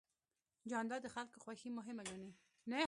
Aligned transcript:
جانداد 0.69 1.01
د 1.03 1.07
خلکو 1.15 1.37
خوښي 1.43 1.69
مهمه 1.77 2.03
ګڼي. 2.09 2.31